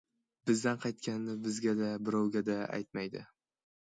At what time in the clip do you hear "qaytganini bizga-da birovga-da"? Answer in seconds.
0.85-2.57